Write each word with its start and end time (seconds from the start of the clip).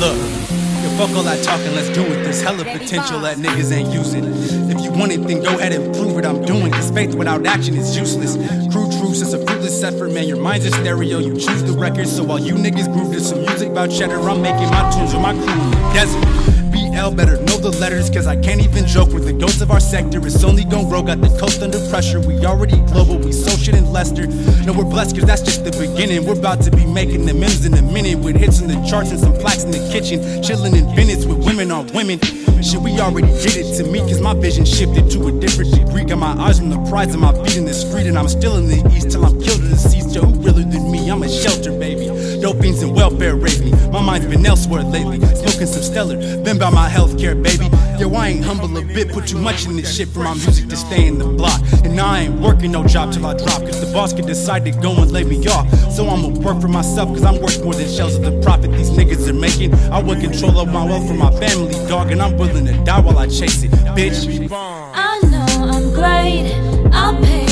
Look, 0.00 0.16
yo, 0.16 0.88
fuck 0.96 1.14
all 1.14 1.22
that 1.24 1.44
talking, 1.44 1.74
let's 1.74 1.90
do 1.90 2.00
it. 2.00 2.24
There's 2.24 2.40
hella 2.40 2.64
potential 2.64 3.20
that 3.20 3.36
niggas 3.36 3.70
ain't 3.70 3.92
using. 3.92 4.24
If 4.70 4.82
you 4.82 4.90
want 4.92 5.12
it, 5.12 5.18
then 5.28 5.42
go 5.42 5.58
ahead 5.58 5.74
and 5.74 5.94
prove 5.94 6.16
it. 6.16 6.24
I'm 6.24 6.42
doing 6.42 6.72
Cause 6.72 6.90
faith 6.90 7.14
without 7.14 7.44
action 7.44 7.76
is 7.76 7.94
useless. 7.94 8.36
Crew 8.72 8.90
truths 8.98 9.20
is 9.20 9.34
a 9.34 9.44
fruitless 9.44 9.82
effort, 9.82 10.12
man. 10.12 10.26
Your 10.26 10.40
mind's 10.40 10.64
a 10.64 10.70
stereo, 10.70 11.18
you 11.18 11.34
choose 11.34 11.62
the 11.64 11.74
record. 11.74 12.08
So 12.08 12.24
while 12.24 12.38
you 12.38 12.54
niggas 12.54 12.90
groove 12.90 13.12
to 13.12 13.20
some 13.20 13.42
music 13.42 13.68
about 13.68 13.90
cheddar, 13.90 14.18
I'm 14.20 14.40
making 14.40 14.70
my 14.70 14.90
tunes 14.90 15.12
with 15.12 15.20
my 15.20 15.34
crew 15.34 15.42
in 15.42 15.70
the 15.70 15.90
desert. 15.92 16.69
BL 16.90 17.14
better 17.14 17.36
know 17.42 17.56
the 17.56 17.70
letters, 17.78 18.10
cause 18.10 18.26
I 18.26 18.36
can't 18.36 18.60
even 18.60 18.86
joke 18.86 19.12
with 19.12 19.24
the 19.24 19.32
ghosts 19.32 19.60
of 19.60 19.70
our 19.70 19.80
sector. 19.80 20.18
It's 20.26 20.42
only 20.42 20.64
gon' 20.64 20.88
grow, 20.88 21.02
got 21.02 21.20
the 21.20 21.28
coast 21.38 21.62
under 21.62 21.78
pressure. 21.88 22.20
We 22.20 22.44
already 22.44 22.78
global, 22.92 23.18
we 23.18 23.32
so 23.32 23.56
shit 23.56 23.74
in 23.74 23.92
Leicester. 23.92 24.26
No, 24.66 24.72
we're 24.72 24.84
blessed, 24.84 25.16
cause 25.16 25.24
that's 25.24 25.42
just 25.42 25.64
the 25.64 25.70
beginning. 25.70 26.26
We're 26.26 26.38
about 26.38 26.62
to 26.62 26.70
be 26.70 26.84
making 26.84 27.26
the 27.26 27.32
M's 27.32 27.64
in 27.64 27.74
a 27.74 27.82
minute 27.82 28.18
with 28.18 28.36
hits 28.36 28.60
in 28.60 28.68
the 28.68 28.80
charts 28.88 29.10
and 29.10 29.20
some 29.20 29.34
plaques 29.34 29.62
in 29.62 29.70
the 29.70 29.82
kitchen. 29.92 30.42
Chilling 30.42 30.74
in 30.74 30.84
Bennett's 30.96 31.26
with 31.26 31.44
women 31.44 31.70
on 31.70 31.86
women. 31.94 32.18
Shit, 32.60 32.80
we 32.82 33.00
already 33.00 33.32
did 33.40 33.56
it 33.56 33.76
to 33.78 33.84
me, 33.84 34.00
cause 34.00 34.20
my 34.20 34.34
vision 34.34 34.64
shifted 34.64 35.10
to 35.12 35.28
a 35.28 35.32
different 35.32 35.72
degree. 35.72 36.04
Got 36.04 36.18
my 36.18 36.34
eyes 36.42 36.60
on 36.60 36.68
the 36.70 36.78
prize 36.90 37.12
and 37.12 37.20
my 37.20 37.32
feet 37.44 37.56
in 37.56 37.64
the 37.64 37.74
street, 37.74 38.06
and 38.06 38.18
I'm 38.18 38.28
still 38.28 38.56
in 38.56 38.66
the 38.66 38.84
east 38.94 39.12
till 39.12 39.24
I'm 39.24 39.40
killed 39.40 39.62
the 39.62 39.76
seas. 39.76 40.14
Yo, 40.14 40.22
who 40.22 40.34
realer 40.40 40.64
than 40.64 40.90
me? 40.90 41.08
I'm 41.10 41.22
a 41.22 41.28
shelter, 41.28 41.72
baby. 41.72 42.06
Dope 42.40 42.60
fiends 42.60 42.82
and 42.82 42.94
welfare 42.94 43.36
raise 43.36 43.59
me. 43.70 43.90
My 43.90 44.02
mind's 44.02 44.26
been 44.26 44.44
elsewhere 44.44 44.82
lately. 44.82 45.20
Smoking 45.20 45.66
some 45.66 45.82
stellar, 45.82 46.16
been 46.42 46.58
by 46.58 46.70
my 46.70 46.88
healthcare, 46.88 47.40
baby. 47.40 47.68
Yo, 47.98 48.12
I 48.14 48.28
ain't 48.28 48.44
humble 48.44 48.76
a 48.76 48.82
bit, 48.82 49.10
put 49.10 49.26
too 49.26 49.38
much 49.38 49.66
in 49.66 49.76
this 49.76 49.94
shit 49.94 50.08
for 50.08 50.20
my 50.20 50.34
music 50.34 50.68
to 50.68 50.76
stay 50.76 51.06
in 51.06 51.18
the 51.18 51.26
block. 51.26 51.60
And 51.84 51.98
I 52.00 52.22
ain't 52.22 52.40
working 52.40 52.72
no 52.72 52.86
job 52.86 53.12
till 53.12 53.26
I 53.26 53.34
drop, 53.34 53.62
cause 53.62 53.80
the 53.84 53.92
boss 53.92 54.12
can 54.12 54.26
decide 54.26 54.64
to 54.64 54.70
go 54.70 54.92
and 55.02 55.10
lay 55.10 55.24
me 55.24 55.46
off. 55.48 55.68
So 55.92 56.08
I'ma 56.08 56.28
work 56.28 56.60
for 56.60 56.68
myself, 56.68 57.08
cause 57.10 57.24
I'm 57.24 57.40
worth 57.40 57.62
more 57.62 57.74
than 57.74 57.88
shells 57.88 58.16
of 58.16 58.22
the 58.22 58.40
profit 58.40 58.72
these 58.72 58.90
niggas 58.90 59.28
are 59.28 59.34
making. 59.34 59.74
I 59.92 60.00
want 60.00 60.20
control 60.20 60.58
of 60.58 60.68
my 60.68 60.84
wealth 60.84 61.06
for 61.06 61.14
my 61.14 61.30
family, 61.32 61.72
dog, 61.88 62.10
and 62.10 62.22
I'm 62.22 62.36
willing 62.38 62.66
to 62.66 62.84
die 62.84 63.00
while 63.00 63.18
I 63.18 63.26
chase 63.26 63.62
it, 63.62 63.70
bitch. 63.70 64.50
I 64.50 65.20
know 65.30 65.68
I'm 65.68 65.92
great, 65.92 66.52
I'll 66.94 67.20
pave 67.22 67.49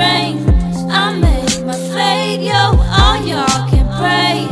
strength. 0.00 0.48
I 0.90 1.18
make 1.18 1.64
my 1.66 1.74
fate, 1.92 2.42
yo, 2.42 2.54
all 2.54 3.18
y'all 3.26 3.68
can 3.68 3.86
pray. 3.98 4.46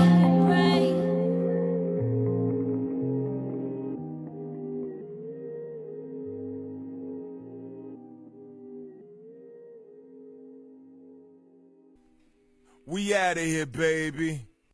We 12.86 13.14
out 13.14 13.36
of 13.36 13.44
here, 13.44 13.66
baby. 13.66 14.46